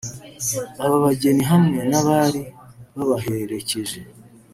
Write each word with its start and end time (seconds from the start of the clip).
Aba 0.83 0.97
bageni 1.03 1.43
hamwe 1.51 1.79
n’abari 1.91 2.41
babaherekeje 2.95 3.99